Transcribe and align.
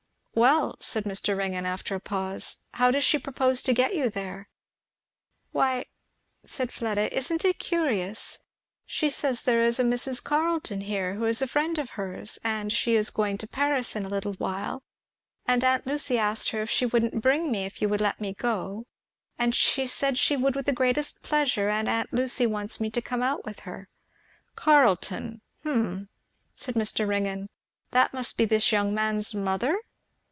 "Well," 0.33 0.77
said 0.79 1.03
Mr. 1.03 1.37
Ringgan 1.37 1.65
after 1.65 1.93
a 1.93 1.99
pause, 1.99 2.63
"how 2.75 2.89
does 2.89 3.03
she 3.03 3.19
propose 3.19 3.61
to 3.63 3.73
get 3.73 3.93
you 3.95 4.09
there?" 4.09 4.47
"Why," 5.51 5.85
said 6.45 6.71
Fleda, 6.71 7.13
"isn't 7.15 7.43
it 7.43 7.59
curious? 7.59 8.45
she 8.85 9.09
says 9.09 9.43
there 9.43 9.61
is 9.61 9.77
a 9.77 9.83
Mrs. 9.83 10.23
Carleton 10.23 10.79
here 10.81 11.15
who 11.15 11.25
is 11.25 11.41
a 11.41 11.47
friend 11.47 11.77
of 11.77 11.91
hers, 11.91 12.39
and 12.45 12.71
she 12.71 12.95
is 12.95 13.09
going 13.09 13.39
to 13.39 13.47
Paris 13.47 13.93
in 13.93 14.05
a 14.05 14.09
little 14.09 14.31
while, 14.35 14.81
and 15.45 15.65
aunt 15.65 15.85
Lucy 15.85 16.17
asked 16.17 16.51
her 16.51 16.61
if 16.61 16.69
she 16.69 16.85
wouldn't 16.85 17.21
bring 17.21 17.51
me, 17.51 17.65
if 17.65 17.81
you 17.81 17.89
would 17.89 18.01
let 18.01 18.21
me 18.21 18.33
go, 18.33 18.85
and 19.37 19.53
she 19.53 19.85
said 19.85 20.17
she 20.17 20.37
would 20.37 20.55
with 20.55 20.73
great 20.73 20.97
pleasure, 21.21 21.67
and 21.67 21.89
aunt 21.89 22.13
Lucy 22.13 22.47
wants 22.47 22.79
me 22.79 22.89
to 22.91 23.01
come 23.01 23.21
out 23.21 23.43
with 23.45 23.59
her." 23.59 23.89
"Carleton! 24.55 25.41
Hum" 25.63 26.07
said 26.55 26.75
Mr. 26.75 27.05
Ringgan; 27.05 27.49
"that 27.91 28.13
must 28.13 28.37
be 28.37 28.45
this 28.45 28.71
young 28.71 28.93
man's 28.93 29.35
mother?" 29.35 29.77